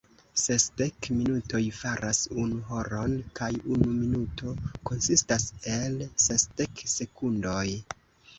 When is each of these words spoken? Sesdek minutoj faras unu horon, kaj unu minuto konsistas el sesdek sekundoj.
Sesdek 0.43 1.07
minutoj 1.17 1.59
faras 1.79 2.21
unu 2.43 2.61
horon, 2.69 3.13
kaj 3.41 3.51
unu 3.75 3.91
minuto 3.99 4.55
konsistas 4.91 5.47
el 5.75 6.01
sesdek 6.27 6.85
sekundoj. 6.97 7.65